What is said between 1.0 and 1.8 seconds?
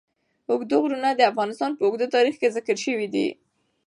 د افغانستان